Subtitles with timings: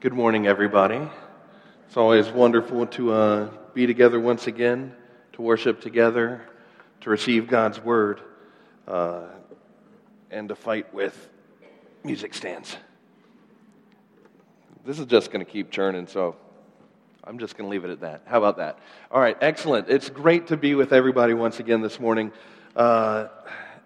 [0.00, 1.00] Good morning, everybody.
[1.88, 4.94] It's always wonderful to uh, be together once again,
[5.32, 6.40] to worship together,
[7.00, 8.20] to receive God's word,
[8.86, 9.22] uh,
[10.30, 11.28] and to fight with
[12.04, 12.76] music stands.
[14.84, 16.36] This is just going to keep churning, so
[17.24, 18.22] I'm just going to leave it at that.
[18.26, 18.78] How about that?
[19.10, 19.88] All right, excellent.
[19.88, 22.30] It's great to be with everybody once again this morning,
[22.76, 23.26] uh,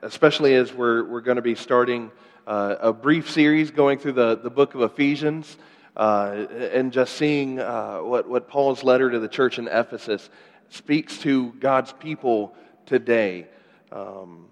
[0.02, 2.10] especially as we're, we're going to be starting
[2.46, 5.56] uh, a brief series going through the, the book of Ephesians
[5.96, 10.30] uh, and just seeing uh, what, what Paul's letter to the church in Ephesus
[10.70, 12.54] speaks to God's people
[12.86, 13.46] today.
[13.90, 14.46] Um,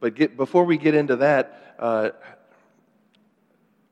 [0.00, 2.10] but get, before we get into that, uh,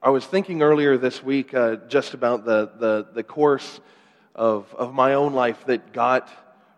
[0.03, 3.81] I was thinking earlier this week uh, just about the, the, the course
[4.35, 6.31] of, of my own life that got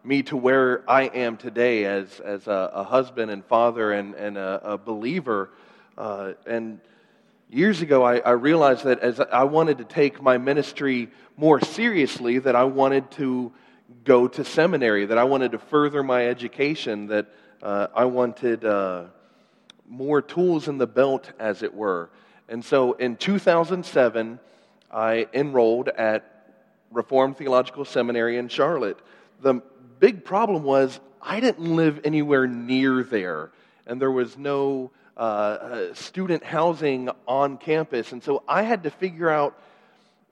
[0.03, 4.39] me to where I am today as, as a, a husband and father and, and
[4.39, 5.51] a, a believer.
[5.99, 6.81] Uh, and
[7.51, 12.39] years ago, I, I, realized that as I wanted to take my ministry more seriously,
[12.39, 13.53] that I wanted to
[14.05, 17.27] go to seminary, that I wanted to further my education, that
[17.63, 19.05] uh, I wanted uh,
[19.89, 22.11] more tools in the belt, as it were.
[22.49, 24.39] And so in 2007,
[24.91, 26.55] I enrolled at
[26.91, 28.99] Reformed Theological Seminary in Charlotte.
[29.41, 29.63] The
[29.99, 33.51] big problem was I didn't live anywhere near there,
[33.87, 38.13] and there was no uh, uh, student housing on campus.
[38.13, 39.57] And so I had to figure out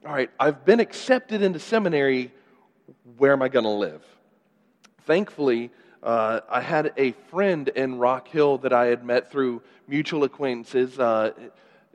[0.06, 2.32] all right, I've been accepted into seminary.
[3.16, 4.02] Where am I going to live?
[5.06, 5.70] Thankfully,
[6.02, 10.98] uh, I had a friend in Rock Hill that I had met through mutual acquaintances.
[10.98, 11.32] Uh,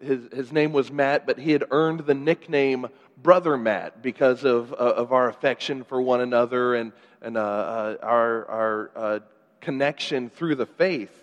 [0.02, 2.88] his, his name was Matt, but he had earned the nickname
[3.22, 7.98] Brother Matt because of, uh, of our affection for one another and, and uh, uh,
[8.04, 9.22] our, our
[9.62, 11.23] connection through the faith.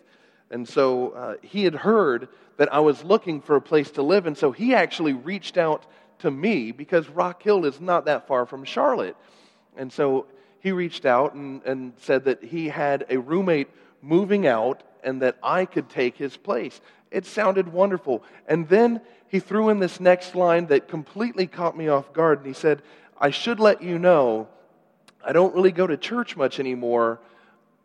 [0.51, 4.27] And so uh, he had heard that I was looking for a place to live.
[4.27, 5.87] And so he actually reached out
[6.19, 9.17] to me because Rock Hill is not that far from Charlotte.
[9.77, 10.27] And so
[10.61, 13.69] he reached out and, and said that he had a roommate
[14.03, 16.81] moving out and that I could take his place.
[17.11, 18.23] It sounded wonderful.
[18.47, 22.39] And then he threw in this next line that completely caught me off guard.
[22.39, 22.83] And he said,
[23.19, 24.49] I should let you know
[25.25, 27.21] I don't really go to church much anymore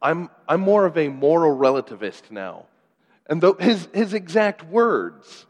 [0.01, 2.65] I'm, I'm more of a moral relativist now.
[3.27, 5.45] And the, his, his exact words.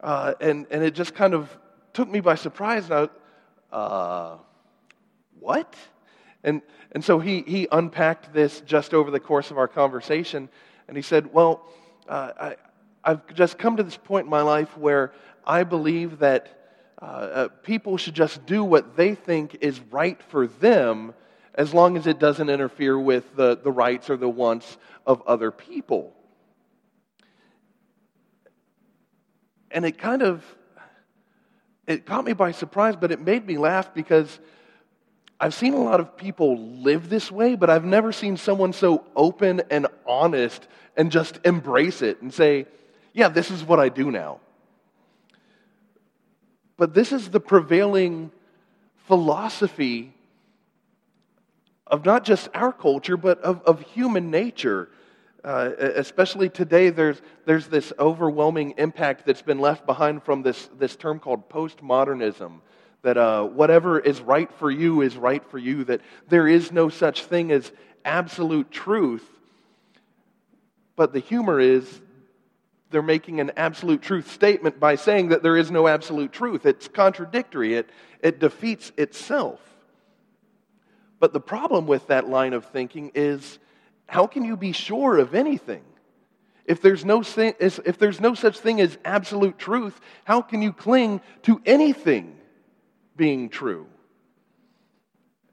[0.00, 1.56] Uh, and, and it just kind of
[1.92, 2.90] took me by surprise.
[2.90, 3.08] I,
[3.72, 4.36] uh,
[5.40, 5.74] what?
[6.44, 6.62] And,
[6.92, 10.48] and so he, he unpacked this just over the course of our conversation.
[10.86, 11.66] And he said, Well,
[12.08, 12.56] uh, I,
[13.02, 15.12] I've just come to this point in my life where
[15.44, 16.56] I believe that
[17.00, 21.14] uh, uh, people should just do what they think is right for them
[21.56, 25.50] as long as it doesn't interfere with the, the rights or the wants of other
[25.50, 26.12] people.
[29.70, 30.44] And it kind of
[31.86, 34.40] it caught me by surprise, but it made me laugh because
[35.38, 39.04] I've seen a lot of people live this way, but I've never seen someone so
[39.14, 40.66] open and honest
[40.96, 42.66] and just embrace it and say,
[43.12, 44.40] Yeah, this is what I do now.
[46.76, 48.32] But this is the prevailing
[49.06, 50.12] philosophy
[51.86, 54.88] of not just our culture, but of, of human nature.
[55.44, 60.96] Uh, especially today, there's, there's this overwhelming impact that's been left behind from this, this
[60.96, 62.60] term called postmodernism.
[63.02, 66.88] That uh, whatever is right for you is right for you, that there is no
[66.88, 67.70] such thing as
[68.04, 69.24] absolute truth.
[70.96, 72.00] But the humor is
[72.90, 76.66] they're making an absolute truth statement by saying that there is no absolute truth.
[76.66, 79.60] It's contradictory, it, it defeats itself.
[81.18, 83.58] But the problem with that line of thinking is
[84.06, 85.82] how can you be sure of anything?
[86.64, 91.20] If there's, no, if there's no such thing as absolute truth, how can you cling
[91.42, 92.36] to anything
[93.16, 93.86] being true?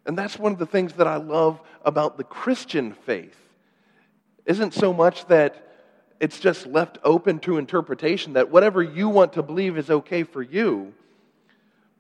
[0.06, 3.38] And that's one of the things that I love about the Christian faith.
[4.46, 5.68] Isn't so much that
[6.20, 10.42] it's just left open to interpretation, that whatever you want to believe is okay for
[10.42, 10.94] you,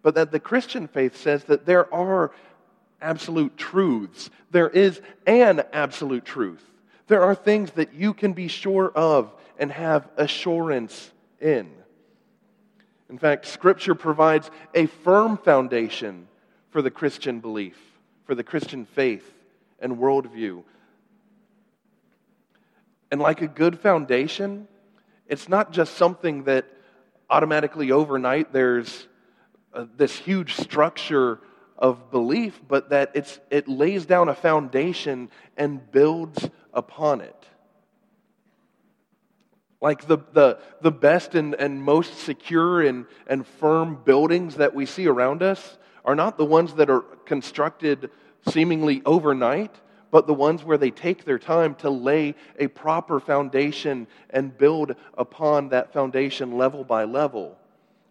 [0.01, 2.31] but that the Christian faith says that there are
[3.03, 4.29] absolute truths.
[4.49, 6.63] There is an absolute truth.
[7.07, 11.69] There are things that you can be sure of and have assurance in.
[13.09, 16.27] In fact, Scripture provides a firm foundation
[16.71, 17.77] for the Christian belief,
[18.25, 19.31] for the Christian faith
[19.79, 20.63] and worldview.
[23.11, 24.67] And like a good foundation,
[25.27, 26.65] it's not just something that
[27.29, 29.07] automatically overnight there's
[29.73, 31.39] uh, this huge structure
[31.77, 37.35] of belief, but that it's, it lays down a foundation and builds upon it.
[39.81, 44.85] Like the, the, the best and, and most secure and, and firm buildings that we
[44.85, 48.09] see around us are not the ones that are constructed
[48.49, 49.75] seemingly overnight,
[50.09, 54.95] but the ones where they take their time to lay a proper foundation and build
[55.17, 57.57] upon that foundation level by level,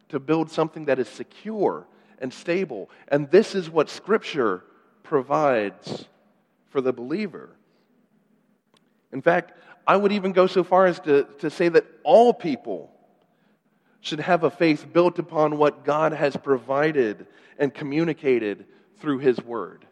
[0.08, 1.86] to build something that is secure
[2.22, 2.88] and stable.
[3.08, 4.64] And this is what Scripture
[5.02, 6.06] provides
[6.70, 7.50] for the believer.
[9.12, 9.52] In fact,
[9.86, 12.90] I would even go so far as to, to say that all people
[14.00, 17.26] should have a faith built upon what God has provided
[17.58, 18.66] and communicated
[18.98, 19.84] through His Word.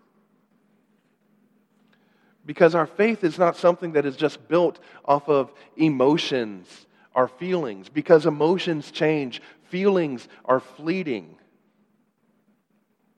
[2.47, 7.89] Because our faith is not something that is just built off of emotions, our feelings,
[7.89, 11.37] because emotions change, feelings are fleeting.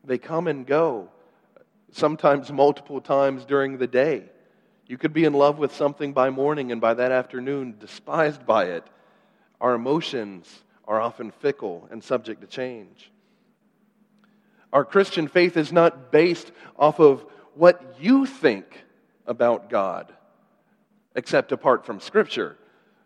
[0.05, 1.09] They come and go,
[1.93, 4.25] sometimes multiple times during the day.
[4.87, 8.65] You could be in love with something by morning and by that afternoon despised by
[8.65, 8.85] it.
[9.61, 13.11] Our emotions are often fickle and subject to change.
[14.73, 18.85] Our Christian faith is not based off of what you think
[19.27, 20.13] about God,
[21.15, 22.57] except apart from Scripture.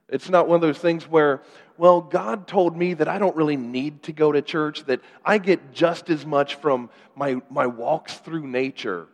[0.08, 1.42] It's not one of those things where,
[1.78, 5.38] well, God told me that I don't really need to go to church, that I
[5.38, 9.08] get just as much from my, my walks through nature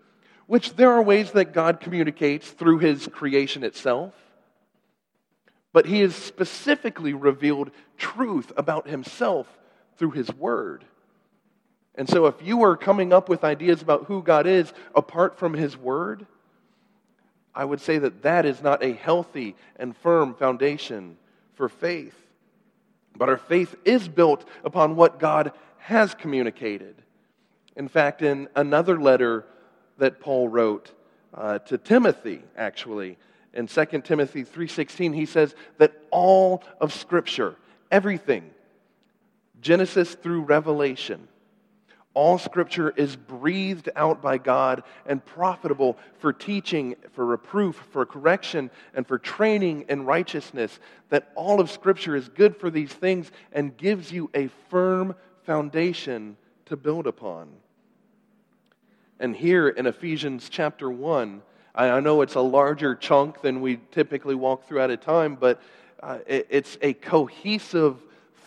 [0.52, 4.12] which there are ways that God communicates through his creation itself.
[5.72, 9.46] But he has specifically revealed truth about himself
[9.96, 10.84] through his word.
[11.94, 15.54] And so, if you are coming up with ideas about who God is apart from
[15.54, 16.26] his word,
[17.54, 21.16] I would say that that is not a healthy and firm foundation
[21.54, 22.18] for faith.
[23.16, 26.96] But our faith is built upon what God has communicated.
[27.76, 29.44] In fact, in another letter
[29.98, 30.92] that Paul wrote
[31.34, 33.18] uh, to Timothy, actually.
[33.54, 37.56] In 2 Timothy 3:16, he says that all of Scripture,
[37.90, 38.50] everything,
[39.60, 41.28] Genesis through Revelation,
[42.14, 48.70] all Scripture is breathed out by God and profitable for teaching, for reproof, for correction,
[48.94, 50.78] and for training in righteousness.
[51.08, 55.14] That all of Scripture is good for these things and gives you a firm
[55.44, 56.36] foundation
[56.66, 57.48] to build upon.
[59.18, 61.42] And here in Ephesians chapter 1,
[61.74, 65.62] I know it's a larger chunk than we typically walk through at a time, but
[66.02, 67.96] uh, it's a cohesive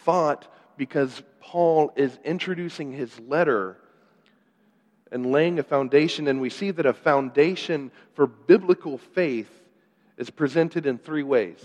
[0.04, 0.48] thought
[0.78, 3.78] because Paul is introducing his letter
[5.12, 6.28] and laying a foundation.
[6.28, 9.50] And we see that a foundation for biblical faith
[10.18, 11.64] is presented in three ways.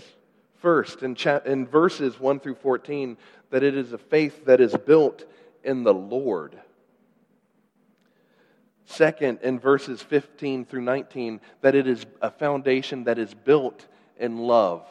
[0.59, 3.17] First, in, cha- in verses 1 through 14,
[3.49, 5.25] that it is a faith that is built
[5.63, 6.59] in the Lord.
[8.85, 13.87] Second, in verses 15 through 19, that it is a foundation that is built
[14.19, 14.85] in love.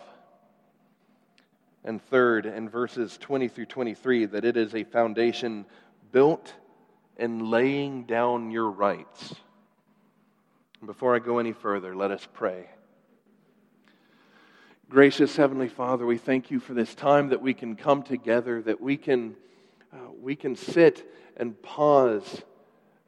[1.85, 5.65] And third, in verses 20 through 23, that it is a foundation
[6.13, 6.53] built
[7.17, 9.35] in laying down your rights.
[10.85, 12.69] Before I go any further, let us pray.
[14.89, 18.81] Gracious Heavenly Father, we thank you for this time that we can come together, that
[18.81, 19.37] we can,
[19.93, 22.43] uh, we can sit and pause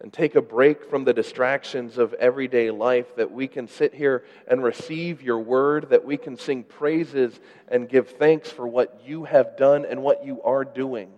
[0.03, 4.25] and take a break from the distractions of everyday life, that we can sit here
[4.49, 7.39] and receive your word, that we can sing praises
[7.69, 11.09] and give thanks for what you have done and what you are doing,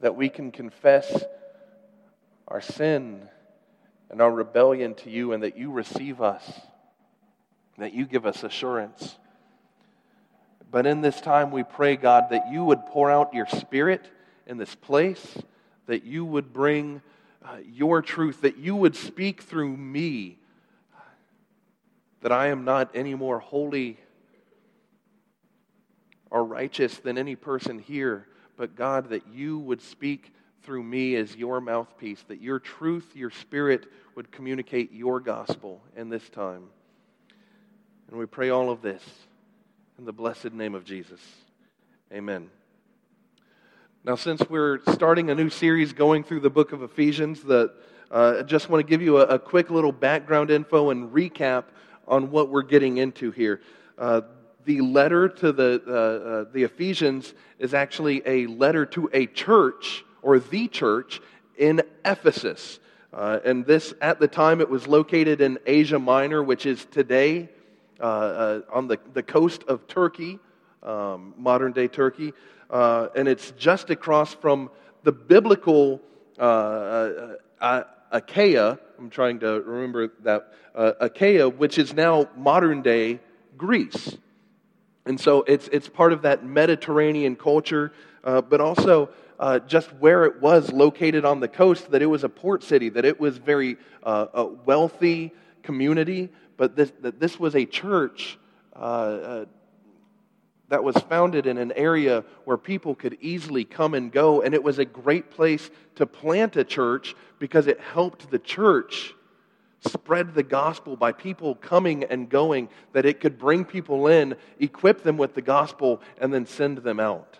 [0.00, 1.22] that we can confess
[2.48, 3.28] our sin
[4.08, 6.50] and our rebellion to you, and that you receive us,
[7.76, 9.18] that you give us assurance.
[10.70, 14.10] But in this time, we pray, God, that you would pour out your spirit
[14.46, 15.36] in this place
[15.90, 17.02] that you would bring
[17.44, 20.38] uh, your truth, that you would speak through me,
[22.20, 23.98] that I am not any more holy
[26.30, 30.32] or righteous than any person here, but God, that you would speak
[30.62, 36.08] through me as your mouthpiece, that your truth, your spirit would communicate your gospel in
[36.08, 36.68] this time.
[38.08, 39.02] And we pray all of this
[39.98, 41.20] in the blessed name of Jesus.
[42.12, 42.48] Amen.
[44.02, 47.74] Now, since we're starting a new series going through the book of Ephesians, that
[48.10, 51.64] uh, I just want to give you a, a, quick little background info and recap
[52.08, 53.60] on what we're getting into here.
[53.98, 54.22] Uh,
[54.64, 60.02] the letter to the, uh, uh, the Ephesians is actually a letter to a church
[60.22, 61.20] or the church
[61.58, 62.80] in Ephesus.
[63.12, 67.50] Uh, and this, at the time, it was located in Asia Minor, which is today
[68.00, 70.38] uh, on the, the coast of Turkey,
[70.82, 72.32] um, modern day Turkey
[72.70, 74.70] uh, and it's just across from
[75.02, 76.00] the biblical
[76.38, 78.78] uh, uh, uh, Achaia.
[78.98, 83.20] I'm trying to remember that uh, Achaia, which is now modern day
[83.56, 84.16] Greece.
[85.06, 89.10] And so it's, it's part of that Mediterranean culture, but also
[89.40, 92.90] uh, just where it was located on the coast, that it was a port city,
[92.90, 98.38] that it was very uh, a wealthy community, but this, that this was a church
[98.76, 99.46] uh,
[100.70, 104.62] that was founded in an area where people could easily come and go, and it
[104.62, 109.14] was a great place to plant a church because it helped the church
[109.86, 115.02] spread the gospel by people coming and going, that it could bring people in, equip
[115.02, 117.38] them with the gospel, and then send them out.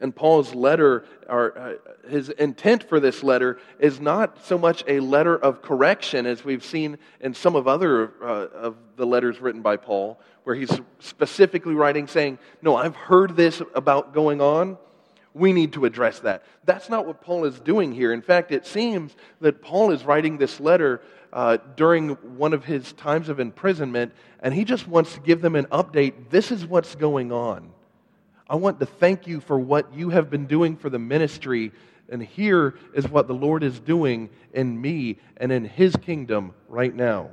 [0.00, 5.00] And Paul's letter, or uh, his intent for this letter, is not so much a
[5.00, 9.60] letter of correction as we've seen in some of other uh, of the letters written
[9.60, 14.78] by Paul, where he's specifically writing saying, "No, I've heard this about going on.
[15.34, 18.12] We need to address that." That's not what Paul is doing here.
[18.12, 21.02] In fact, it seems that Paul is writing this letter
[21.32, 25.56] uh, during one of his times of imprisonment, and he just wants to give them
[25.56, 26.30] an update.
[26.30, 27.72] This is what's going on.
[28.48, 31.72] I want to thank you for what you have been doing for the ministry.
[32.08, 36.94] And here is what the Lord is doing in me and in His kingdom right
[36.94, 37.30] now.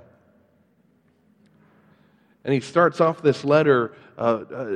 [2.44, 4.76] And he starts off this letter uh, uh,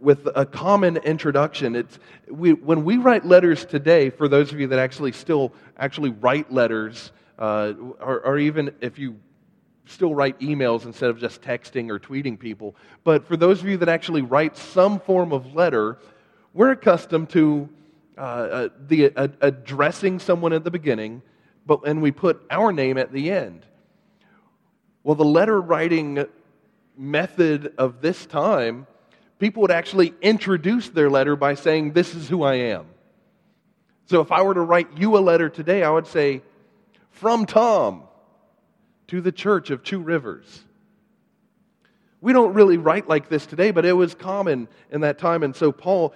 [0.00, 1.74] with a common introduction.
[1.74, 6.10] It's, we, when we write letters today, for those of you that actually still actually
[6.10, 9.18] write letters, uh, or, or even if you
[9.86, 12.76] still write emails instead of just texting or tweeting people.
[13.04, 15.98] But for those of you that actually write some form of letter,
[16.52, 17.68] we're accustomed to
[18.18, 21.22] uh, uh, the uh, addressing someone at the beginning,
[21.66, 23.66] but and we put our name at the end.
[25.04, 26.24] Well, the letter writing
[26.96, 28.86] method of this time,
[29.38, 32.86] people would actually introduce their letter by saying, "This is who I am."
[34.06, 36.42] So if I were to write you a letter today, I would say,
[37.10, 38.05] "From Tom."
[39.08, 40.64] To the church of Two Rivers.
[42.20, 45.42] We don't really write like this today, but it was common in that time.
[45.42, 46.14] And so Paul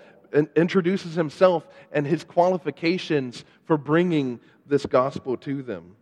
[0.56, 5.96] introduces himself and his qualifications for bringing this gospel to them.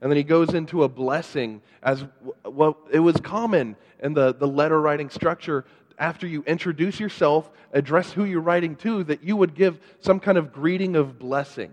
[0.00, 2.04] And then he goes into a blessing as
[2.44, 2.76] well.
[2.90, 5.64] It was common in the, the letter writing structure
[5.98, 10.36] after you introduce yourself, address who you're writing to, that you would give some kind
[10.36, 11.70] of greeting of blessing.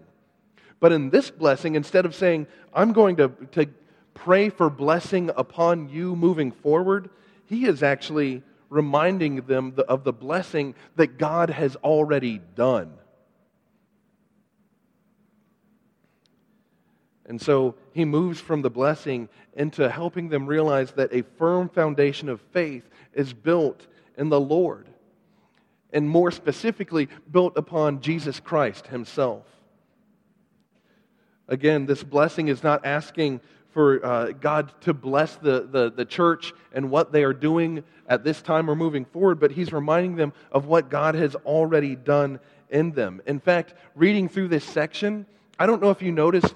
[0.80, 3.68] But in this blessing, instead of saying, I'm going to, to
[4.14, 7.10] pray for blessing upon you moving forward,
[7.46, 12.94] he is actually reminding them of the blessing that God has already done.
[17.26, 22.30] And so he moves from the blessing into helping them realize that a firm foundation
[22.30, 23.88] of faith is built
[24.18, 24.88] in the Lord,
[25.94, 29.46] and more specifically, built upon Jesus Christ himself.
[31.48, 33.42] Again, this blessing is not asking
[33.72, 38.24] for uh, God to bless the, the, the church and what they are doing at
[38.24, 42.40] this time or moving forward, but He's reminding them of what God has already done
[42.70, 43.22] in them.
[43.26, 45.26] In fact, reading through this section,
[45.58, 46.54] I don't know if you noticed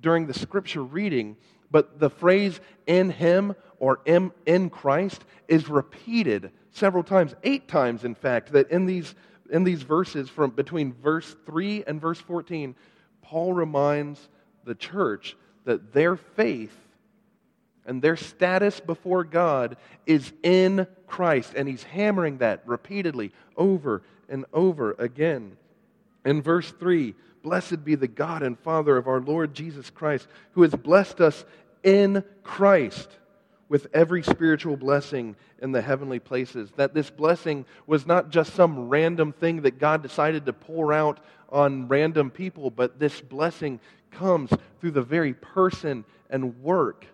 [0.00, 1.36] during the scripture reading,
[1.70, 8.04] but the phrase in Him or in, in Christ is repeated several times, eight times,
[8.04, 9.14] in fact, that in these,
[9.50, 12.74] in these verses from between verse 3 and verse 14,
[13.22, 14.28] Paul reminds
[14.64, 16.76] the church that their faith
[17.86, 21.52] and their status before God is in Christ.
[21.54, 25.56] And he's hammering that repeatedly over and over again.
[26.24, 30.62] In verse 3, blessed be the God and Father of our Lord Jesus Christ, who
[30.62, 31.44] has blessed us
[31.82, 33.08] in Christ
[33.68, 36.70] with every spiritual blessing in the heavenly places.
[36.76, 41.20] That this blessing was not just some random thing that God decided to pour out
[41.50, 43.80] on random people, but this blessing
[44.14, 47.06] comes through the very person and work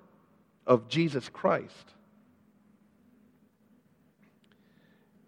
[0.66, 1.94] of Jesus Christ.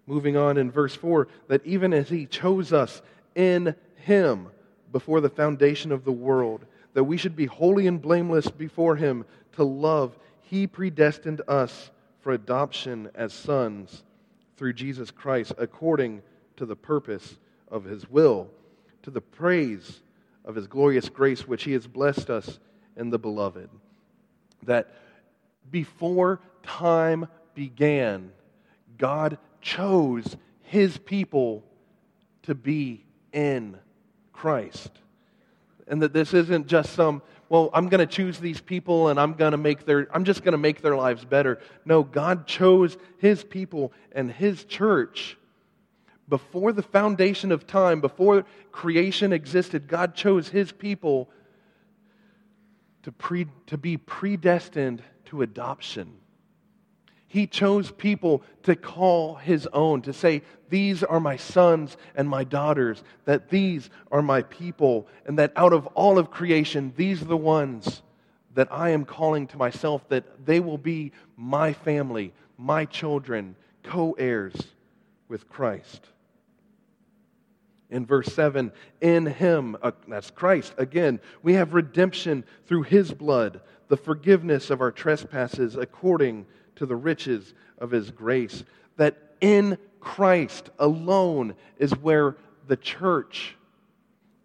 [0.07, 3.03] Moving on in verse 4, that even as he chose us
[3.35, 4.49] in him
[4.91, 6.65] before the foundation of the world,
[6.95, 12.33] that we should be holy and blameless before him to love, he predestined us for
[12.33, 14.03] adoption as sons
[14.57, 16.23] through Jesus Christ, according
[16.57, 17.39] to the purpose
[17.69, 18.49] of his will,
[19.03, 20.03] to the praise
[20.45, 22.59] of his glorious grace, which he has blessed us
[22.97, 23.69] in the beloved.
[24.65, 24.93] That
[25.71, 28.33] before time began,
[28.99, 31.65] God chose his people
[32.43, 33.79] to be in
[34.33, 34.91] Christ.
[35.87, 39.35] And that this isn't just some, well, I'm going to choose these people and I'm
[39.35, 41.61] going to make their, I'm just going to make their lives better.
[41.85, 45.37] No, God chose his people and his church
[46.33, 51.29] before the foundation of time, before creation existed, God chose his people
[53.03, 56.15] to, pre, to be predestined to adoption.
[57.29, 62.45] He chose people to call his own, to say, These are my sons and my
[62.45, 67.27] daughters, that these are my people, and that out of all of creation, these are
[67.27, 68.01] the ones
[68.55, 74.13] that I am calling to myself, that they will be my family, my children, co
[74.13, 74.55] heirs
[75.29, 76.07] with Christ.
[77.93, 78.73] In verse 7,
[79.03, 84.81] in him, uh, that's Christ, again, we have redemption through his blood, the forgiveness of
[84.81, 86.47] our trespasses according
[86.77, 88.65] to the riches of his grace.
[88.97, 93.57] That in Christ alone is where the church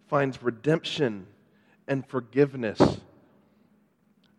[0.08, 1.26] finds redemption
[1.86, 2.98] and forgiveness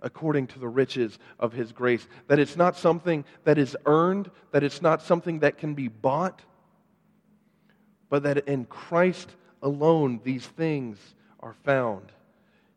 [0.02, 2.08] according to the riches of his grace.
[2.28, 6.44] That it's not something that is earned, that it's not something that can be bought,
[8.10, 9.30] but that in Christ
[9.62, 10.98] alone these things
[11.40, 12.12] are found.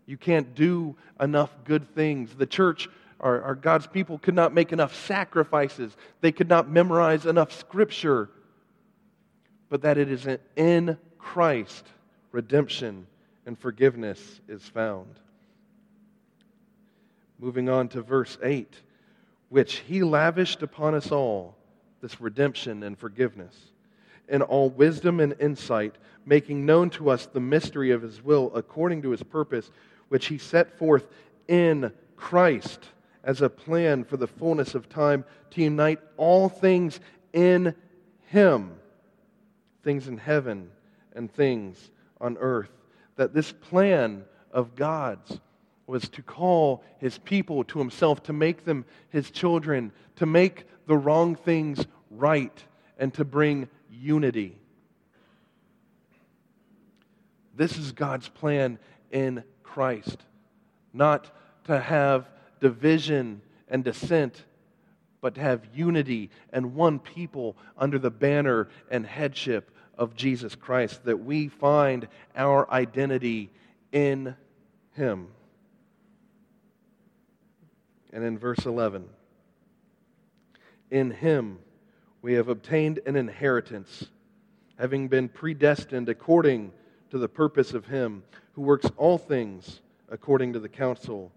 [0.06, 2.34] You can't do enough good things.
[2.34, 2.88] The church
[3.22, 8.28] our, our God's people could not make enough sacrifices, they could not memorize enough scripture,
[9.70, 11.86] but that it is in Christ
[12.32, 13.06] redemption
[13.46, 15.14] and forgiveness is found.
[17.38, 18.74] Moving on to verse 8,
[19.48, 21.56] which he lavished upon us all,
[22.00, 23.56] this redemption and forgiveness,
[24.28, 29.02] in all wisdom and insight, making known to us the mystery of his will according
[29.02, 29.70] to his purpose,
[30.08, 31.06] which he set forth
[31.48, 32.88] in Christ
[33.24, 37.00] as a plan for the fullness of time to unite all things
[37.32, 37.74] in
[38.26, 38.72] Him,
[39.82, 40.70] things in heaven
[41.14, 42.70] and things on earth.
[43.16, 45.40] That this plan of God's
[45.86, 50.96] was to call His people to Himself, to make them His children, to make the
[50.96, 52.64] wrong things right,
[52.98, 54.56] and to bring unity.
[57.54, 58.78] This is God's plan
[59.10, 60.22] in Christ,
[60.92, 61.30] not
[61.64, 62.28] to have
[62.60, 64.44] division and dissent,
[65.20, 71.04] but to have unity and one people under the banner and headship of Jesus Christ,
[71.04, 73.50] that we find our identity
[73.92, 74.34] in
[74.94, 75.28] Him.
[78.12, 79.04] And in verse 11,
[80.90, 81.58] in Him
[82.22, 84.06] we have obtained an inheritance,
[84.78, 86.72] having been predestined according
[87.10, 91.32] to the purpose of Him who works all things according to the counsel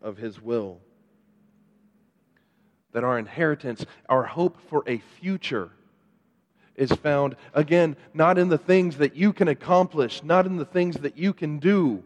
[0.00, 0.80] of His will.
[2.92, 5.70] That our inheritance, our hope for a future,
[6.76, 10.96] is found, again, not in the things that you can accomplish, not in the things
[10.98, 12.02] that you can do.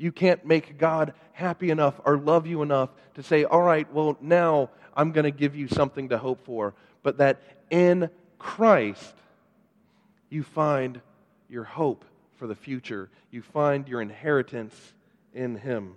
[0.00, 4.16] You can't make God happy enough or love you enough to say, all right, well,
[4.20, 6.74] now I'm going to give you something to hope for.
[7.02, 8.08] But that in
[8.38, 9.14] Christ,
[10.30, 11.02] you find
[11.50, 13.10] your hope for the future.
[13.30, 14.74] You find your inheritance
[15.34, 15.96] in Him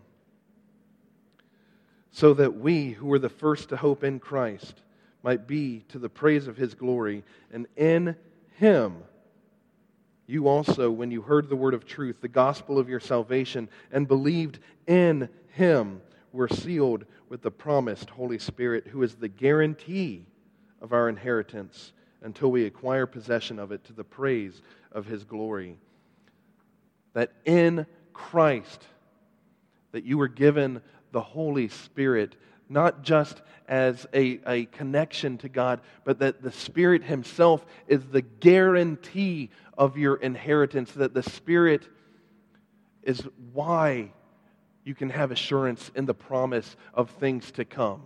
[2.12, 4.82] so that we who were the first to hope in Christ
[5.24, 7.24] might be to the praise of his glory.
[7.54, 8.18] And in
[8.58, 8.98] him,
[10.26, 14.08] you also, when you heard the word of truth, the gospel of your salvation, and
[14.08, 20.26] believed in him, were sealed with the promised Holy Spirit, who is the guarantee
[20.82, 25.78] of our inheritance until we acquire possession of it to the praise of his glory.
[27.14, 28.88] That in Christ,
[29.92, 30.82] that you were given
[31.12, 32.36] the Holy Spirit,
[32.70, 38.22] not just as a, a connection to God, but that the Spirit Himself is the
[38.22, 41.88] guarantee of your inheritance, that the Spirit
[43.02, 44.12] is why
[44.84, 48.04] you can have assurance in the promise of things to come.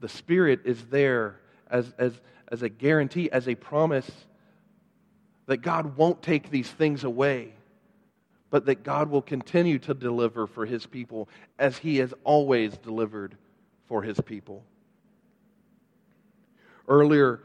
[0.00, 4.10] The Spirit is there as, as, as a guarantee, as a promise
[5.46, 7.54] that God won't take these things away
[8.54, 11.28] but that God will continue to deliver for his people
[11.58, 13.36] as he has always delivered
[13.88, 14.62] for his people.
[16.86, 17.40] Earlier,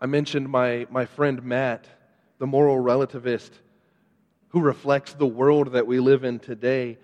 [0.00, 1.86] I mentioned my, my friend Matt,
[2.38, 3.50] the moral relativist,
[4.50, 6.98] who reflects the world that we live in today.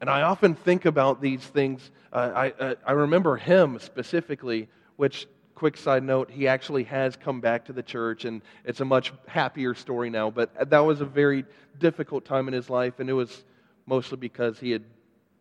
[0.00, 1.90] And I often think about these things.
[2.12, 7.40] Uh, I, uh, I remember him specifically, which quick side note, he actually has come
[7.40, 10.30] back to the church, and it's a much happier story now.
[10.30, 11.44] But that was a very
[11.80, 13.44] difficult time in his life, and it was
[13.86, 14.84] mostly because he had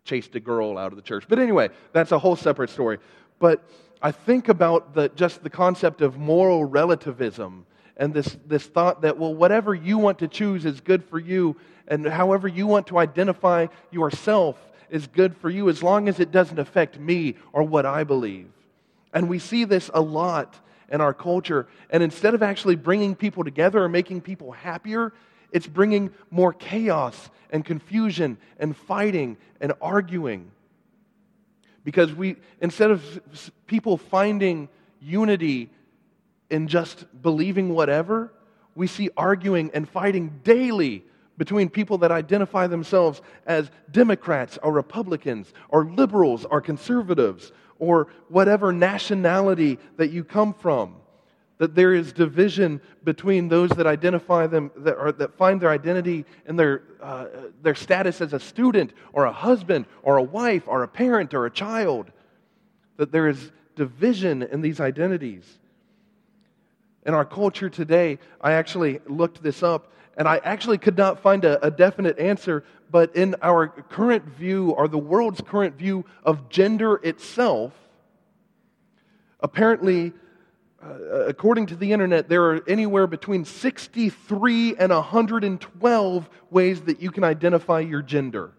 [0.04, 1.26] chased a girl out of the church.
[1.28, 2.98] But anyway, that's a whole separate story.
[3.40, 3.64] But
[4.04, 9.18] I think about the, just the concept of moral relativism and this, this thought that,
[9.18, 11.56] well, whatever you want to choose is good for you,
[11.88, 14.58] and however you want to identify yourself
[14.90, 18.50] is good for you as long as it doesn't affect me or what I believe.
[19.14, 21.68] And we see this a lot in our culture.
[21.90, 25.14] And instead of actually bringing people together or making people happier,
[25.52, 30.52] it's bringing more chaos and confusion and fighting and arguing.
[31.84, 34.70] Because we, instead of people finding
[35.02, 35.70] unity
[36.50, 38.34] in just believing whatever,
[38.76, 41.04] we see arguing and fighting daily
[41.38, 48.72] between people that identify themselves as Democrats or Republicans or liberals or conservatives or whatever
[48.72, 50.96] nationality that you come from.
[51.64, 56.26] That there is division between those that identify them, that, are, that find their identity
[56.46, 57.28] and their, uh,
[57.62, 61.46] their status as a student or a husband or a wife or a parent or
[61.46, 62.12] a child.
[62.98, 65.46] That there is division in these identities.
[67.06, 71.46] In our culture today, I actually looked this up and I actually could not find
[71.46, 76.50] a, a, definite answer, but in our current view, or the world's current view of
[76.50, 77.72] gender itself,
[79.40, 80.12] apparently,
[80.84, 87.12] uh, according to the internet, there are anywhere between 63 and 112 ways that you
[87.12, 88.52] can identify your gender.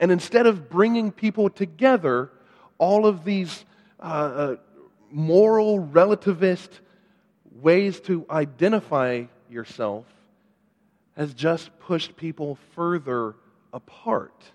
[0.00, 2.30] And instead of bringing people together,
[2.78, 3.64] all of these
[4.00, 4.56] uh, uh,
[5.10, 6.68] moral, relativist
[7.60, 10.06] ways to identify yourself
[11.16, 13.34] has just pushed people further
[13.72, 14.52] apart.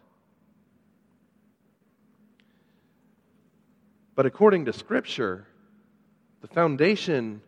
[4.15, 5.47] But according to Scripture,
[6.41, 7.41] the foundation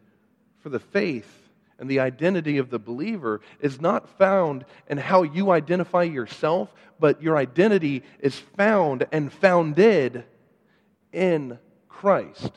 [0.62, 1.32] for the faith
[1.78, 7.22] and the identity of the believer is not found in how you identify yourself, but
[7.22, 10.24] your identity is found and founded
[11.12, 12.52] in Christ.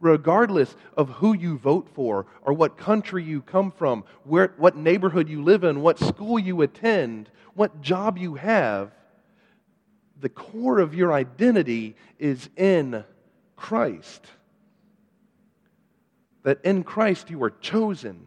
[0.00, 5.28] Regardless of who you vote for, or what country you come from, where, what neighborhood
[5.28, 8.92] you live in, what school you attend, what job you have,
[10.24, 13.04] the core of your identity is in
[13.56, 14.24] Christ.
[16.44, 18.26] That in Christ you are chosen,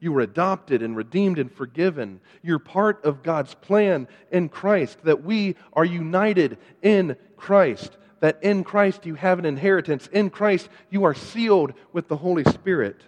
[0.00, 2.20] you were adopted and redeemed and forgiven.
[2.42, 8.64] You're part of God's plan in Christ, that we are united in Christ that in
[8.64, 10.06] Christ you have an inheritance.
[10.08, 13.00] In Christ you are sealed with the Holy Spirit.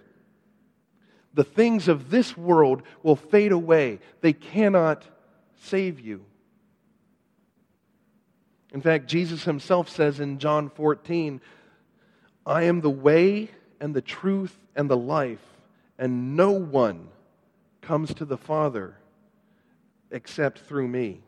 [1.35, 5.05] The things of this world will fade away, they cannot
[5.65, 6.25] save you.
[8.73, 11.41] In fact, Jesus himself says in John 14,
[12.47, 15.45] I am the way and the truth and the life,
[15.99, 17.09] and no one
[17.83, 18.97] comes to the Father
[20.11, 21.21] except through me.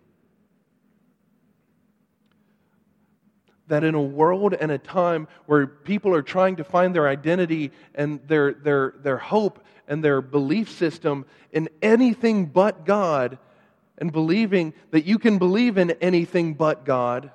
[3.68, 7.70] that in a world and a time where people are trying to find their identity
[7.94, 13.38] and their, their, their hope and their belief system in anything but God,
[13.98, 17.30] and believing that you can believe in anything but God,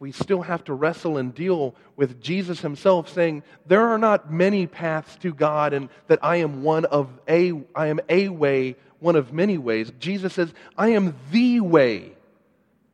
[0.00, 4.66] we still have to wrestle and deal with Jesus himself saying, There are not many
[4.66, 9.16] paths to God, and that I am one of a I am a way, one
[9.16, 9.90] of many ways.
[9.98, 12.12] Jesus says, I am the way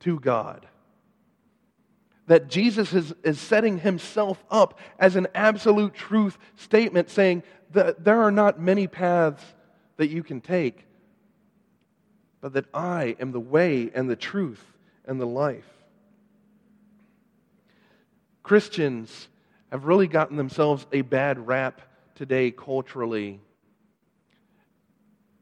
[0.01, 0.65] to God.
[2.27, 7.43] That Jesus is, is setting himself up as an absolute truth statement, saying
[7.73, 9.43] that there are not many paths
[9.97, 10.85] that you can take,
[12.41, 14.63] but that I am the way and the truth
[15.05, 15.67] and the life.
[18.43, 19.27] Christians
[19.71, 21.81] have really gotten themselves a bad rap
[22.13, 23.39] today culturally,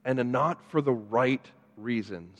[0.05, 1.45] and not for the right
[1.77, 2.39] reasons.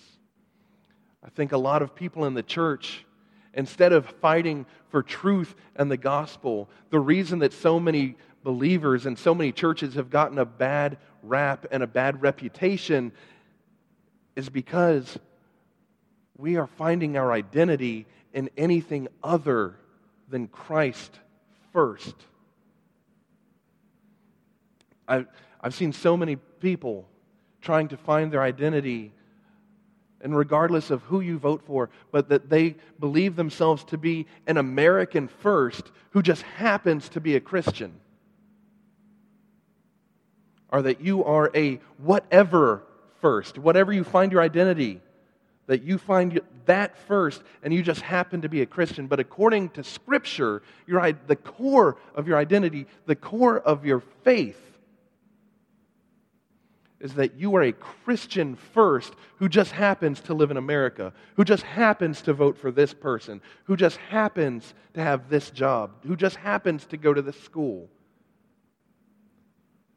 [1.23, 3.05] I think a lot of people in the church,
[3.53, 9.17] instead of fighting for truth and the gospel, the reason that so many believers and
[9.17, 13.11] so many churches have gotten a bad rap and a bad reputation
[14.35, 15.17] is because
[16.37, 19.75] we are finding our identity in anything other
[20.27, 21.19] than Christ
[21.71, 22.15] first.
[25.07, 25.27] I've,
[25.61, 27.07] I've seen so many people
[27.61, 29.13] trying to find their identity
[30.21, 34.55] and regardless of who you vote for, but that they believe themselves to be an
[34.57, 37.93] American first who just happens to be a Christian.
[40.73, 42.83] Or that you are a whatever
[43.21, 44.99] first, whatever you find your identity,
[45.67, 49.05] that you find that first and you just happen to be a Christian.
[49.05, 54.59] But according to Scripture, your, the core of your identity, the core of your faith,
[56.99, 61.43] is that you are a Christian first who just happens to live in America, who
[61.43, 66.15] just happens to vote for this person, who just happens to have this job, who
[66.15, 67.89] just happens to go to this school.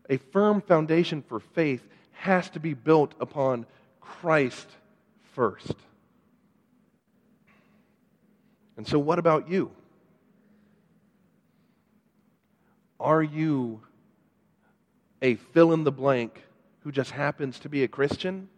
[0.09, 3.66] A firm foundation for faith has to be built upon
[4.01, 4.69] Christ
[5.35, 5.75] first.
[8.77, 9.71] And so, what about you?
[13.01, 13.81] Are you
[15.23, 16.42] a fill in the blank
[16.81, 18.49] who just happens to be a Christian?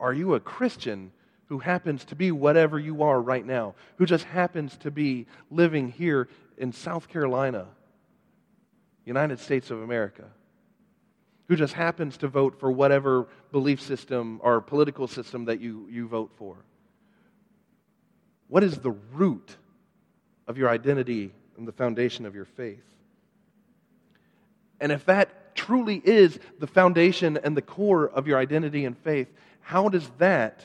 [0.00, 1.12] are you a Christian
[1.46, 5.90] who happens to be whatever you are right now, who just happens to be living
[5.90, 7.66] here in South Carolina,
[9.04, 10.24] United States of America,
[11.48, 16.06] who just happens to vote for whatever belief system or political system that you, you
[16.06, 16.56] vote for?
[18.48, 19.56] What is the root
[20.46, 22.84] of your identity and the foundation of your faith?
[24.80, 29.28] And if that truly is the foundation and the core of your identity and faith,
[29.60, 30.64] how does that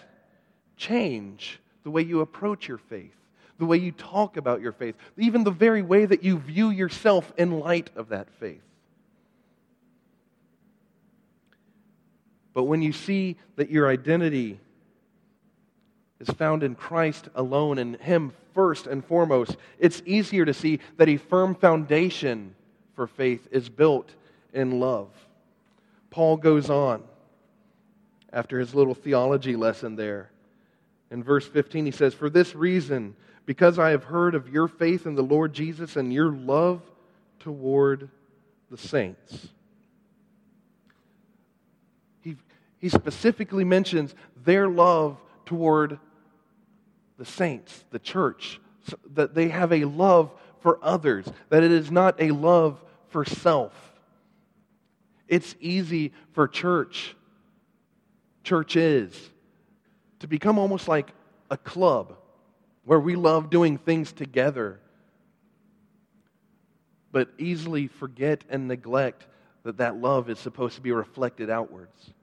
[0.78, 3.16] change the way you approach your faith,
[3.58, 7.32] the way you talk about your faith, even the very way that you view yourself
[7.38, 8.62] in light of that faith.
[12.54, 14.60] But when you see that your identity
[16.20, 21.10] is found in Christ alone and Him first and foremost, it's easier to see that
[21.10, 22.56] a firm foundation
[22.96, 24.10] for faith is built
[24.54, 25.10] in love.
[26.10, 27.04] Paul goes on
[28.32, 30.30] after his little theology lesson there
[31.12, 35.06] in verse 15, he says, For this reason, because I have heard of your faith
[35.06, 36.82] in the Lord Jesus and your love
[37.40, 38.10] toward
[38.72, 39.50] the saints.
[42.22, 42.36] He,
[42.80, 46.00] he specifically mentions their love toward
[47.18, 51.92] the saints, the church, so that they have a love for others, that it is
[51.92, 53.74] not a love for self.
[55.28, 57.16] It's easy for church,
[58.44, 59.30] churches,
[60.20, 61.12] to become almost like
[61.52, 62.18] a club
[62.86, 64.80] where we love doing things together,
[67.12, 69.28] but easily forget and neglect
[69.64, 72.14] that that love is supposed to be reflected outwards.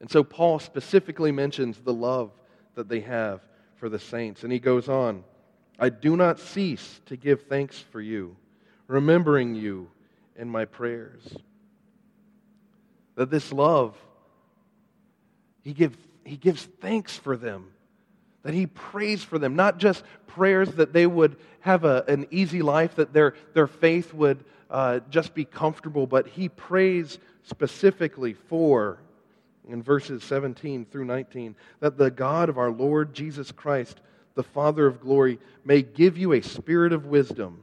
[0.00, 2.30] And so Paul specifically mentions the love
[2.74, 3.40] that they have
[3.76, 4.44] for the saints.
[4.44, 5.24] And he goes on
[5.78, 8.36] I do not cease to give thanks for you,
[8.88, 9.90] remembering you
[10.36, 11.22] in my prayers.
[13.14, 13.96] That this love,
[15.62, 17.70] he gives he gives thanks for them,
[18.42, 22.62] that he prays for them, not just prayers that they would have a, an easy
[22.62, 28.98] life, that their, their faith would uh, just be comfortable, but he prays specifically for,
[29.68, 34.00] in verses 17 through 19, that the God of our Lord Jesus Christ,
[34.34, 37.62] the Father of glory, may give you a spirit of wisdom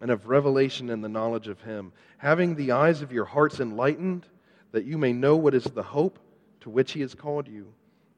[0.00, 4.26] and of revelation in the knowledge of him, having the eyes of your hearts enlightened,
[4.72, 6.18] that you may know what is the hope
[6.60, 7.72] to which he has called you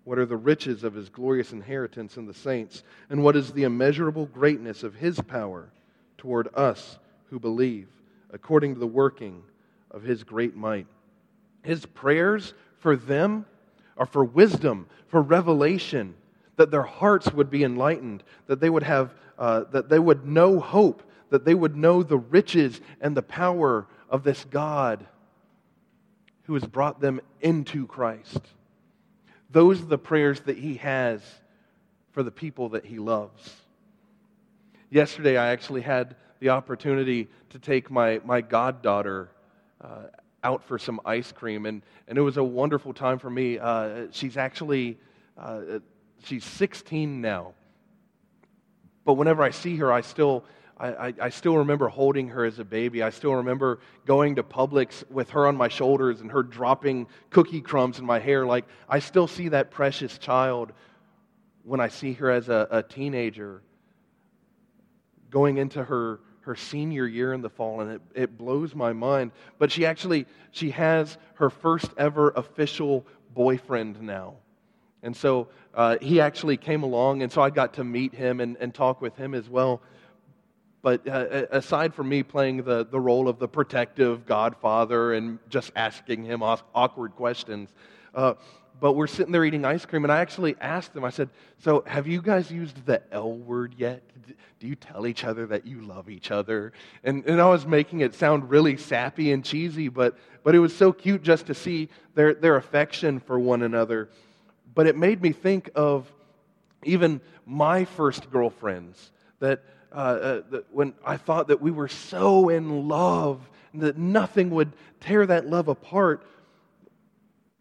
[0.05, 2.83] what are the riches of his glorious inheritance in the saints?
[3.09, 5.71] And what is the immeasurable greatness of his power
[6.19, 6.99] toward us
[7.31, 7.88] who believe,
[8.31, 9.43] according to the working
[9.90, 10.87] of his great might?
[11.62, 13.47] His prayers for them
[13.97, 16.14] are for wisdom, for revelation,
[16.57, 20.61] that their hearts would be enlightened, that they would have, uh, that they would know
[20.61, 25.07] hope, that they would know the riches and the power of this God
[26.43, 28.40] who has brought them into Christ.
[29.55, 31.23] Those are the prayers that he has
[32.11, 33.55] for the people that he loves.
[34.90, 39.29] Yesterday, I actually had the opportunity to take my, my goddaughter
[39.81, 40.07] uh,
[40.43, 43.61] out for some ice cream, and, and it was a wonderful time for me.
[43.61, 44.99] Uh, she's actually
[45.38, 45.61] uh,
[46.25, 47.55] she's 16 now,
[49.05, 50.43] but whenever I see her, I still
[50.76, 53.02] I, I, still remember holding her as a baby.
[53.02, 57.60] I still remember going to Publix with her on my shoulders and her dropping cookie
[57.60, 58.44] crumbs in my hair.
[58.44, 60.72] Like, I still see that precious child
[61.62, 63.62] when I see her as a, a teenager
[65.30, 69.30] going into her, her senior year in the fall, and it, it blows my mind.
[69.58, 74.34] But she actually, she has her first ever official boyfriend now.
[75.04, 78.56] And so uh, he actually came along, and so I got to meet him and,
[78.58, 79.82] and talk with him as well.
[80.85, 85.73] But uh, aside from me playing the, the role of the protective godfather and just
[85.75, 87.70] asking him awkward questions,
[88.14, 88.35] uh,
[88.83, 91.85] but we're sitting there eating ice cream, and I actually asked them, I said, So,
[91.87, 94.03] have you guys used the L word yet?
[94.61, 96.75] Do you tell each other that you love each other?
[97.03, 100.77] And, and I was making it sound really sappy and cheesy, but, but it was
[100.77, 104.11] so cute just to see their, their affection for one another.
[104.75, 106.12] But it made me think of
[106.83, 109.62] even my first girlfriends that
[109.94, 113.40] uh, uh, when I thought that we were so in love
[113.74, 116.24] that nothing would tear that love apart.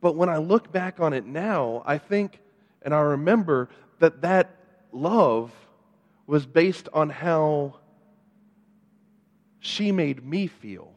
[0.02, 2.40] But when I look back on it now, I think
[2.84, 3.70] and I remember
[4.00, 4.56] that that
[4.92, 5.52] love
[6.28, 7.76] was based on how
[9.60, 10.94] she made me feel.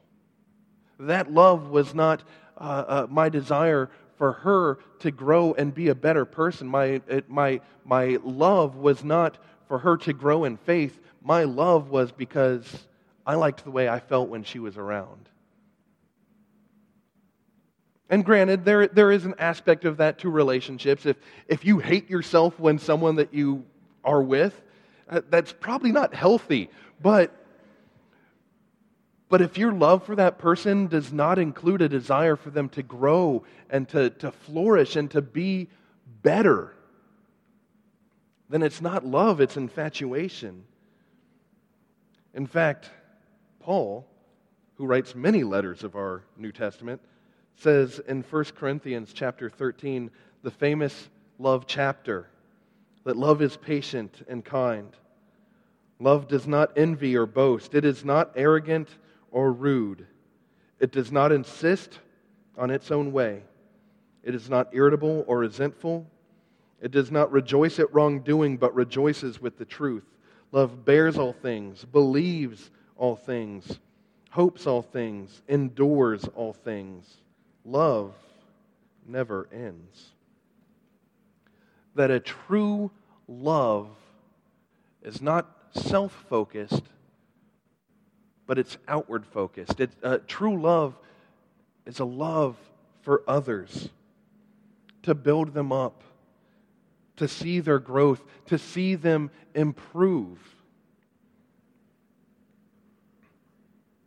[0.99, 2.23] That love was not
[2.59, 6.67] uh, uh, my desire for her to grow and be a better person.
[6.67, 11.91] My, it, my, my love was not for her to grow in faith, my love
[11.91, 12.87] was because
[13.27, 15.29] I liked the way I felt when she was around.
[18.09, 21.07] And granted, there, there is an aspect of that to relationships.
[21.07, 21.17] If,
[21.49, 23.65] if you hate yourself when someone that you
[24.05, 24.63] are with,
[25.09, 26.71] uh, that's probably not healthy.
[27.03, 27.35] But,
[29.29, 32.83] but if your love for that person does not include a desire for them to
[32.83, 35.69] grow and to, to flourish and to be
[36.23, 36.75] better,
[38.49, 40.65] then it's not love, it's infatuation.
[42.35, 42.91] In fact,
[43.61, 44.07] Paul,
[44.75, 47.01] who writes many letters of our New Testament,
[47.57, 50.11] says in 1 Corinthians chapter 13,
[50.43, 52.29] the famous love chapter,
[53.05, 54.93] that love is patient and kind.
[55.99, 57.75] Love does not envy or boast.
[57.75, 58.89] It is not arrogant
[59.31, 60.07] or rude.
[60.79, 61.99] It does not insist
[62.59, 63.43] on its own way.
[64.23, 66.07] It is not irritable or resentful.
[66.81, 70.05] It does not rejoice at wrongdoing, but rejoices with the truth.
[70.53, 73.79] Love bears all things, believes all things,
[74.31, 77.17] hopes all things, endures all things.
[77.65, 78.15] Love
[79.07, 80.13] never ends.
[81.95, 82.91] That a true
[83.27, 83.89] love
[85.03, 86.83] is not self focused,
[88.47, 89.81] but it's outward focused.
[89.81, 90.99] It, uh, true love
[91.87, 92.57] is a love
[93.03, 93.89] for others,
[95.03, 96.03] to build them up,
[97.17, 100.39] to see their growth, to see them improve.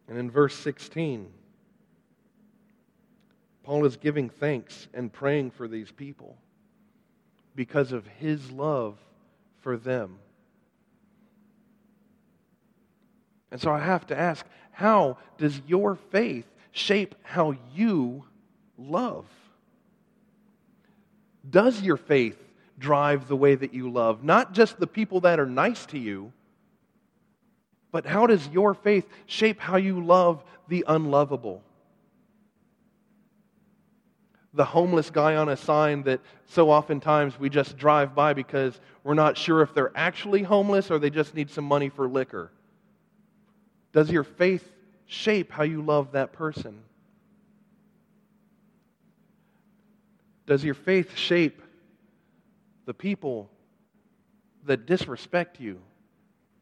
[0.07, 1.27] And in verse 16,
[3.63, 6.37] Paul is giving thanks and praying for these people
[7.55, 8.97] because of his love
[9.61, 10.17] for them.
[13.51, 18.23] And so I have to ask how does your faith shape how you
[18.77, 19.25] love?
[21.47, 22.37] Does your faith
[22.79, 24.23] drive the way that you love?
[24.23, 26.31] Not just the people that are nice to you,
[27.91, 31.63] but how does your faith shape how you love the unlovable?
[34.53, 39.13] The homeless guy on a sign that so oftentimes we just drive by because we're
[39.13, 42.51] not sure if they're actually homeless or they just need some money for liquor.
[43.91, 44.67] Does your faith
[45.05, 46.81] shape how you love that person?
[50.45, 51.61] Does your faith shape
[52.89, 53.51] the people
[54.65, 55.79] that disrespect you,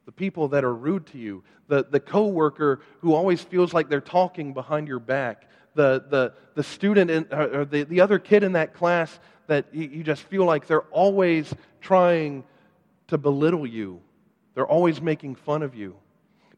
[0.05, 4.01] the people that are rude to you, the, the coworker who always feels like they're
[4.01, 8.51] talking behind your back, the, the, the student in, or the, the other kid in
[8.51, 12.43] that class that you, you just feel like they're always trying
[13.07, 14.01] to belittle you.
[14.53, 15.95] They're always making fun of you.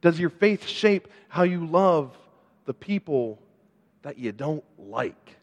[0.02, 2.18] Does your faith shape how you love
[2.66, 3.38] the people
[4.02, 5.36] that you don't like?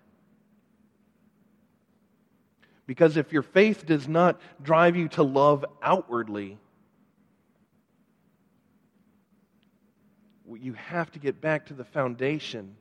[2.86, 6.58] Because if your faith does not drive you to love outwardly,
[10.48, 12.76] you have to get back to the foundation.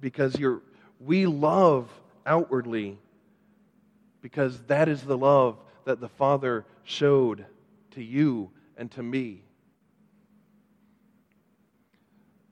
[0.00, 0.62] Because you're,
[1.00, 1.90] we love
[2.24, 2.98] outwardly
[4.20, 7.46] because that is the love that the Father showed
[7.92, 9.42] to you and to me.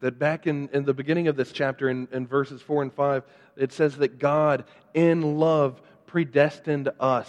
[0.01, 3.25] That back in, in the beginning of this chapter, in, in verses 4 and 5,
[3.57, 7.29] it says that God, in love, predestined us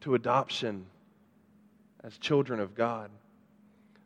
[0.00, 0.86] to adoption
[2.02, 3.10] as children of God.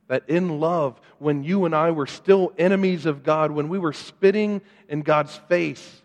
[0.06, 3.92] That in love, when you and I were still enemies of God, when we were
[3.92, 6.02] spitting in God's face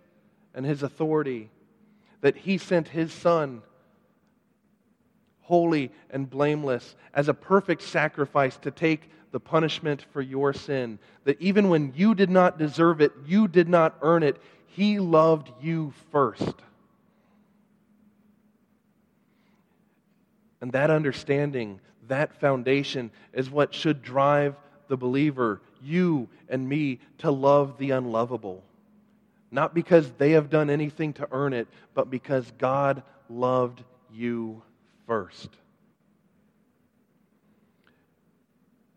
[0.54, 1.50] and His authority,
[2.22, 3.62] that He sent His Son,
[5.42, 11.00] holy and blameless, as a perfect sacrifice to take the punishment for your sin.
[11.24, 15.52] That even when you did not deserve it, you did not earn it, He loved
[15.62, 16.56] you first.
[20.64, 24.56] And that understanding, that foundation, is what should drive
[24.88, 28.64] the believer, you and me, to love the unlovable.
[29.52, 34.62] Not because they have done anything to earn it, but because God loved you
[35.06, 35.50] first.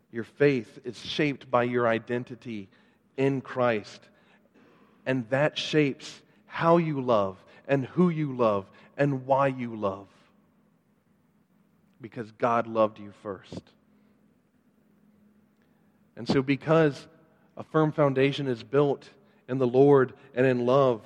[0.09, 2.69] Your faith is shaped by your identity
[3.17, 3.99] in Christ.
[5.05, 10.07] And that shapes how you love and who you love and why you love.
[11.99, 13.61] Because God loved you first.
[16.15, 17.07] And so, because
[17.55, 19.09] a firm foundation is built
[19.47, 21.01] in the Lord and in love,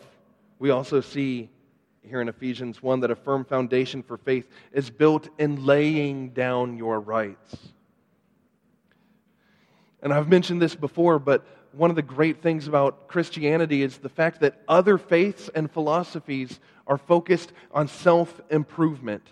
[0.59, 1.49] we also see
[2.07, 6.77] here in Ephesians 1 that a firm foundation for faith is built in laying down
[6.77, 7.55] your rights.
[10.01, 14.09] And I've mentioned this before, but one of the great things about Christianity is the
[14.09, 19.23] fact that other faiths and philosophies are focused on self improvement.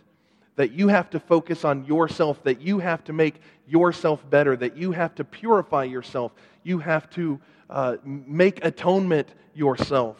[0.60, 4.76] That you have to focus on yourself, that you have to make yourself better, that
[4.76, 6.34] you have to purify yourself,
[6.64, 7.39] you have to
[7.70, 10.18] uh, make atonement yourself.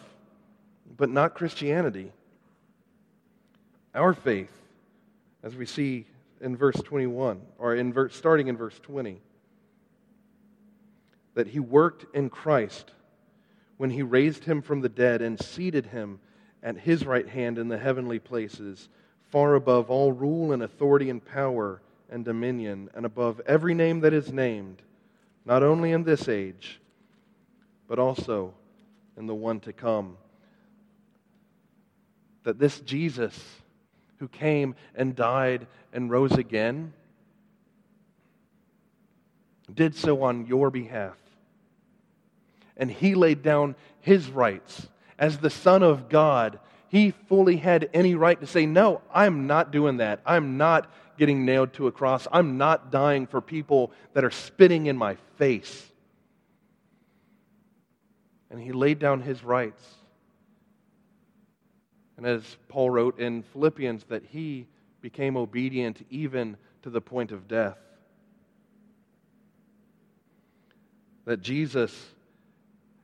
[0.98, 2.12] but not Christianity.
[3.96, 4.52] Our faith,
[5.44, 6.06] as we see
[6.42, 9.22] in verse 21, or in verse, starting in verse 20,
[11.36, 12.92] that he worked in Christ
[13.78, 16.20] when he raised him from the dead and seated him
[16.62, 18.90] at his right hand in the heavenly places,
[19.30, 24.14] far above all rule and authority and power and dominion, and above every name that
[24.14, 24.82] is named,
[25.46, 26.80] not only in this age,
[27.88, 28.54] but also
[29.16, 30.18] in the one to come.
[32.44, 33.38] That this Jesus,
[34.18, 36.94] who came and died and rose again,
[39.72, 41.18] did so on your behalf.
[42.76, 44.88] And he laid down his rights
[45.20, 46.60] as the Son of God.
[46.90, 50.22] He fully had any right to say, No, I'm not doing that.
[50.26, 52.28] I'm not getting nailed to a cross.
[52.32, 55.86] I'm not dying for people that are spitting in my face.
[58.50, 59.84] And he laid down his rights.
[62.18, 64.68] And as Paul wrote in Philippians, that he
[65.02, 67.78] became obedient even to the point of death.
[71.26, 71.94] That Jesus,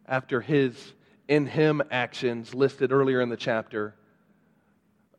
[0.07, 0.93] after his
[1.27, 3.95] in him actions listed earlier in the chapter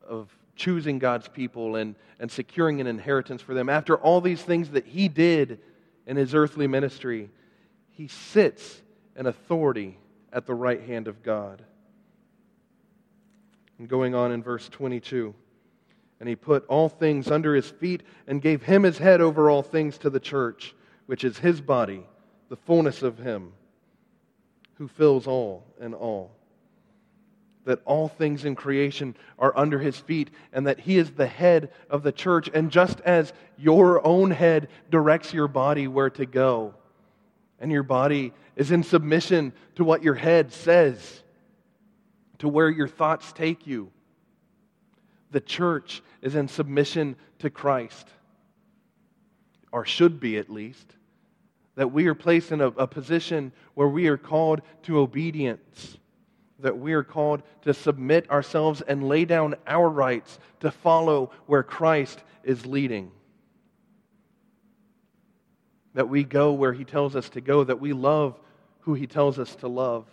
[0.07, 4.71] of choosing God's people and, and securing an inheritance for them, after all these things
[4.71, 5.59] that he did
[6.05, 7.29] in his earthly ministry,
[7.89, 8.81] he sits
[9.15, 9.97] in authority
[10.31, 11.63] at the right hand of God.
[13.77, 15.35] And going on in verse 22,
[16.19, 19.61] and he put all things under his feet and gave him his head over all
[19.61, 20.73] things to the church,
[21.05, 22.03] which is his body,
[22.49, 23.51] the fullness of him
[24.77, 26.31] who fills all in all.
[27.65, 31.71] That all things in creation are under his feet, and that he is the head
[31.89, 32.49] of the church.
[32.53, 36.75] And just as your own head directs your body where to go,
[37.59, 41.23] and your body is in submission to what your head says,
[42.39, 43.91] to where your thoughts take you.
[45.31, 48.07] The church is in submission to Christ,
[49.71, 50.96] or should be at least.
[51.77, 55.97] That we are placed in a, a position where we are called to obedience,
[56.59, 61.63] that we are called to submit ourselves and lay down our rights to follow where
[61.63, 63.11] Christ is leading
[65.97, 68.39] that we go where He tells us to go, that we love
[68.81, 70.05] who He tells us to love.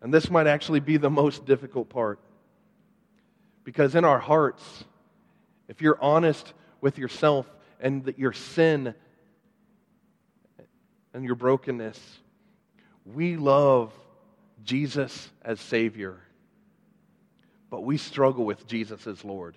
[0.00, 2.20] And this might actually be the most difficult part.
[3.64, 4.84] Because in our hearts,
[5.68, 7.46] if you're honest with yourself
[7.80, 8.94] and that your sin
[11.14, 12.00] and your brokenness,
[13.04, 13.92] we love
[14.64, 16.18] Jesus as Savior,
[17.70, 19.56] but we struggle with Jesus as Lord.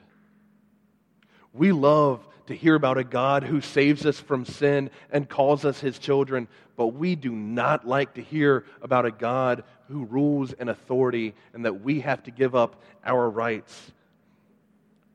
[1.53, 5.79] We love to hear about a God who saves us from sin and calls us
[5.79, 10.69] his children, but we do not like to hear about a God who rules in
[10.69, 13.91] authority and that we have to give up our rights.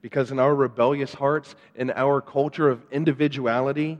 [0.06, 3.98] Because in our rebellious hearts, in our culture of individuality,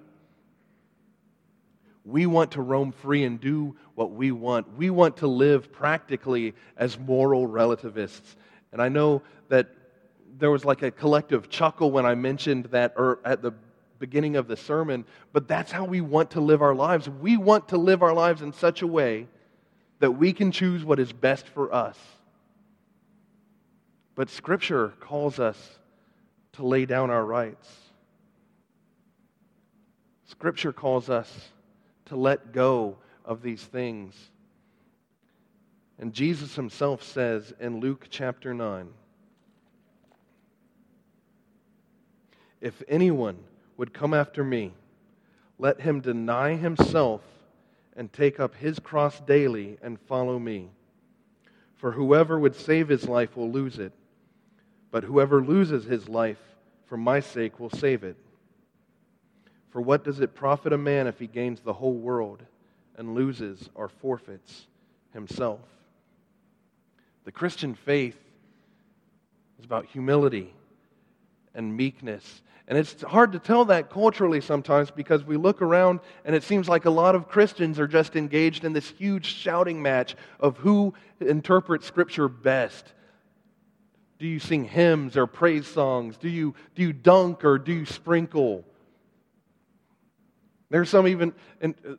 [2.04, 4.72] we want to roam free and do what we want.
[4.76, 8.36] We want to live practically as moral relativists.
[8.70, 9.66] And I know that
[10.38, 13.50] there was like a collective chuckle when I mentioned that er, at the
[13.98, 17.09] beginning of the sermon, but that's how we want to live our lives.
[17.09, 19.26] We want to live our lives in such a way
[19.98, 21.98] that we can choose what is best for us.
[24.14, 25.80] But Scripture calls us
[26.57, 27.68] to lay down our rights.
[30.24, 31.50] Scripture calls us
[32.07, 34.14] to let go of these things.
[35.98, 38.88] And Jesus himself says in Luke chapter 9,
[42.61, 43.38] If anyone
[43.76, 44.72] would come after me,
[45.59, 47.22] let him deny himself
[47.96, 50.70] and take up his cross daily and follow me.
[51.76, 53.92] For whoever would save his life will lose it,
[54.97, 56.40] but whoever loses his life
[56.86, 58.16] for my sake will save it.
[59.68, 62.42] For what does it profit a man if he gains the whole world
[62.97, 64.66] and loses or forfeits
[65.12, 65.61] himself?
[67.26, 68.16] The Christian faith
[69.59, 70.55] is about humility
[71.55, 76.34] and meekness and it's hard to tell that culturally sometimes because we look around and
[76.34, 80.16] it seems like a lot of Christians are just engaged in this huge shouting match
[80.40, 82.94] of who interprets Scripture best.
[84.19, 86.17] Do you sing hymns or praise songs?
[86.17, 88.64] Do you, do you dunk or do you sprinkle?
[90.71, 91.95] There's some even, and uh,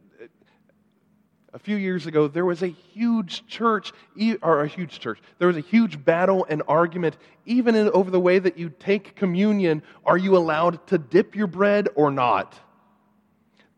[1.53, 3.91] a few years ago, there was a huge church,
[4.41, 8.19] or a huge church, there was a huge battle and argument, even in, over the
[8.19, 9.81] way that you take communion.
[10.05, 12.59] Are you allowed to dip your bread or not?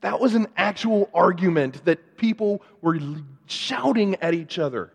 [0.02, 3.00] That was an actual argument that people were
[3.48, 4.92] shouting at each other.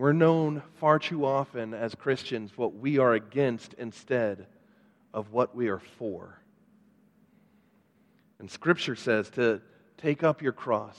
[0.00, 4.46] We're known far too often as Christians what we are against instead
[5.12, 6.40] of what we are for.
[8.38, 9.60] And Scripture says to
[9.98, 10.96] take up your cross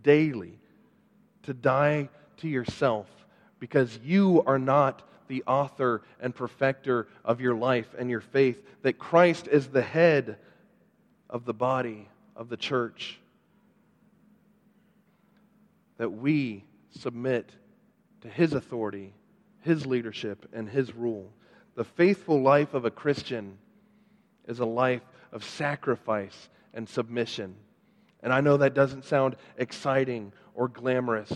[0.00, 0.60] daily,
[1.42, 3.08] to die to yourself,
[3.58, 8.96] because you are not the author and perfecter of your life and your faith, that
[8.96, 10.38] Christ is the head
[11.28, 13.18] of the body of the church,
[15.98, 16.62] that we
[17.00, 17.50] submit
[18.22, 19.12] to his authority,
[19.62, 21.32] his leadership, and his rule.
[21.74, 23.58] The faithful life of a Christian
[24.46, 25.02] is a life
[25.32, 27.54] of sacrifice and submission.
[28.22, 31.32] And I know that doesn't sound exciting or glamorous.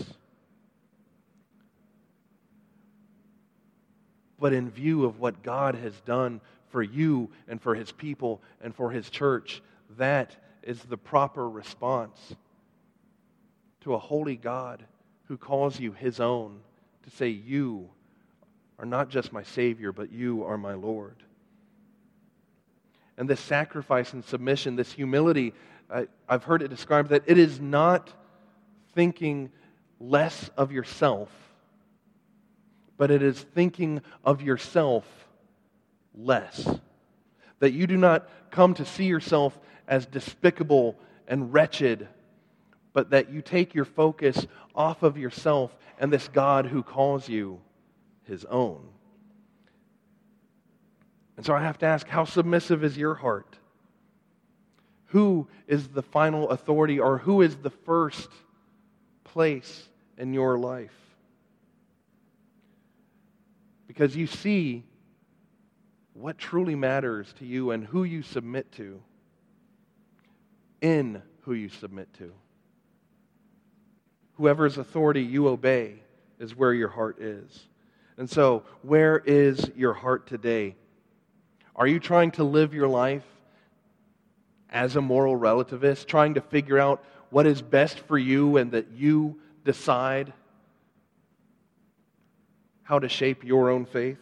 [4.39, 8.73] But in view of what God has done for you and for his people and
[8.73, 9.61] for his church,
[9.97, 12.35] that is the proper response
[13.81, 14.83] to a holy God
[15.25, 16.59] who calls you his own
[17.03, 17.89] to say, You
[18.79, 21.15] are not just my Savior, but you are my Lord.
[23.17, 25.53] And this sacrifice and submission, this humility,
[25.93, 28.11] I, I've heard it described that it is not
[28.93, 29.51] thinking
[29.99, 31.29] less of yourself,
[32.97, 35.05] but it is thinking of yourself
[36.15, 36.67] less.
[37.59, 40.97] That you do not come to see yourself as despicable
[41.27, 42.07] and wretched,
[42.93, 47.61] but that you take your focus off of yourself and this God who calls you
[48.23, 48.87] his own.
[51.37, 53.57] And so I have to ask how submissive is your heart?
[55.07, 58.29] Who is the final authority or who is the first
[59.23, 60.93] place in your life?
[63.87, 64.85] Because you see
[66.13, 69.01] what truly matters to you and who you submit to
[70.81, 72.31] in who you submit to.
[74.41, 75.99] Whoever's authority you obey
[76.39, 77.67] is where your heart is.
[78.17, 80.73] And so, where is your heart today?
[81.75, 83.21] Are you trying to live your life
[84.71, 88.87] as a moral relativist, trying to figure out what is best for you and that
[88.93, 90.33] you decide
[92.81, 94.17] how to shape your own faith?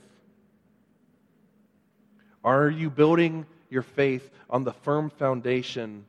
[2.44, 6.04] Are you building your faith on the firm foundation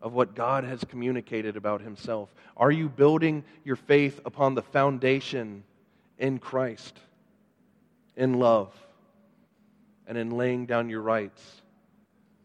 [0.00, 2.32] of what God has communicated about Himself?
[2.56, 5.64] Are you building your faith upon the foundation
[6.18, 6.98] in Christ,
[8.16, 8.74] in love,
[10.06, 11.42] and in laying down your rights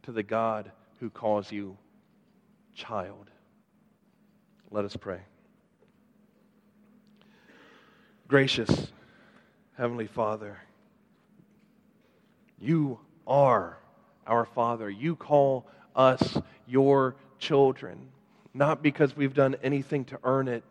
[0.04, 1.78] to the God who calls you
[2.74, 3.30] child?
[4.72, 5.20] Let us pray.
[8.28, 8.92] Gracious
[9.78, 10.58] Heavenly Father,
[12.60, 13.78] you are
[14.26, 14.90] our Father.
[14.90, 16.38] You call us
[16.68, 18.10] your children,
[18.54, 20.64] not because we've done anything to earn it,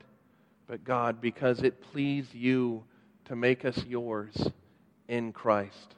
[0.66, 2.82] but God, because it pleased you
[3.26, 4.34] to make us yours
[5.06, 5.94] in Christ.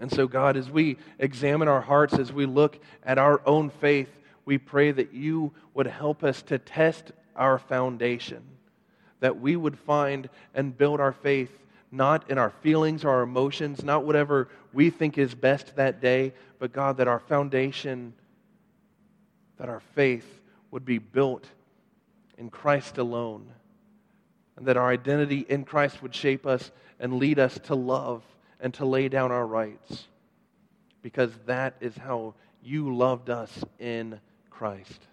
[0.00, 4.08] And so, God, as we examine our hearts, as we look at our own faith,
[4.44, 8.42] we pray that you would help us to test our foundation,
[9.20, 11.50] that we would find and build our faith
[11.92, 16.32] not in our feelings or our emotions, not whatever we think is best that day,
[16.58, 18.14] but God, that our foundation
[19.60, 20.40] that our faith
[20.70, 21.46] would be built
[22.38, 23.46] in Christ alone,
[24.56, 28.22] and that our identity in Christ would shape us and lead us to love
[28.58, 30.06] and to lay down our rights,
[31.02, 32.32] because that is how
[32.62, 35.06] you loved us in Christ.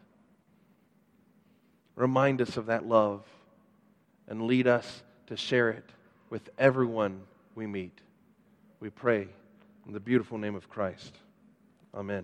[1.98, 3.24] Remind us of that love
[4.30, 5.90] and lead us to share it
[6.30, 7.20] with everyone
[7.54, 8.00] we meet.
[8.80, 9.28] We pray
[9.86, 11.18] in the beautiful name of Christ.
[11.94, 12.24] Amen.